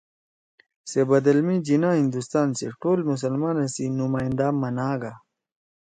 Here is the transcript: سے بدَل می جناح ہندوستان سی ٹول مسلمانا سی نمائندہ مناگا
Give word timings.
سے 0.89 1.01
بدَل 1.09 1.37
می 1.45 1.55
جناح 1.67 1.95
ہندوستان 2.01 2.47
سی 2.57 2.65
ٹول 2.79 2.99
مسلمانا 3.09 3.65
سی 3.73 3.85
نمائندہ 3.97 4.47
مناگا 4.61 5.13